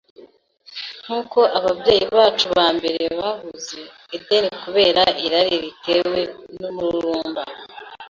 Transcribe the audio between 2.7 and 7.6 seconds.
mbere babuze Edeni kubera irari ritewe n’umururumba